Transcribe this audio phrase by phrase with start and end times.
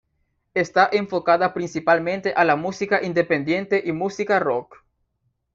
[0.55, 4.77] Está enfocada principalmente a la música independiente y música rock.